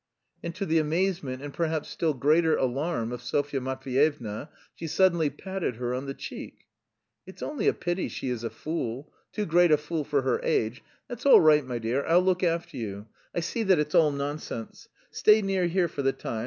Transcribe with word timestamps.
And 0.41 0.55
to 0.55 0.65
the 0.65 0.79
amazement 0.79 1.43
and 1.43 1.53
perhaps 1.53 1.87
still 1.89 2.15
greater 2.15 2.55
alarm 2.55 3.11
of 3.11 3.21
Sofya 3.21 3.61
Matveyevna, 3.61 4.49
she 4.73 4.87
suddenly 4.87 5.29
patted 5.29 5.75
her 5.75 5.93
on 5.93 6.07
the 6.07 6.15
cheek. 6.15 6.61
"It's 7.27 7.43
only 7.43 7.67
a 7.67 7.73
pity 7.75 8.07
she 8.07 8.29
is 8.31 8.43
a 8.43 8.49
fool. 8.49 9.13
Too 9.31 9.45
great 9.45 9.71
a 9.71 9.77
fool 9.77 10.03
for 10.03 10.23
her 10.23 10.39
age. 10.41 10.83
That's 11.07 11.27
all 11.27 11.39
right, 11.39 11.63
my 11.63 11.77
dear, 11.77 12.03
I'll 12.03 12.23
look 12.23 12.41
after 12.41 12.77
you. 12.77 13.09
I 13.35 13.41
see 13.41 13.61
that 13.61 13.77
it's 13.77 13.93
all 13.93 14.09
nonsense. 14.11 14.89
Stay 15.11 15.43
near 15.43 15.67
here 15.67 15.87
for 15.87 16.01
the 16.01 16.13
time. 16.13 16.39